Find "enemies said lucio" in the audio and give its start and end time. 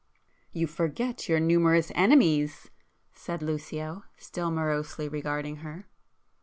1.93-4.05